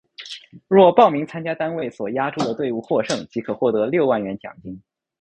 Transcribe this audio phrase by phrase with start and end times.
[0.67, 4.81] 若报名参加单位所押注的队伍获胜即可获得六万元奖金。